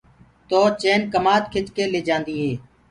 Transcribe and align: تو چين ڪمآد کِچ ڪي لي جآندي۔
تو 0.49 0.59
چين 0.81 0.99
ڪمآد 1.13 1.43
کِچ 1.53 1.65
ڪي 1.75 1.85
لي 1.91 1.99
جآندي۔ 2.07 2.47